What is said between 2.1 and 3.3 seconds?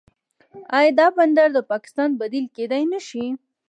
بدیل کیدی نشي؟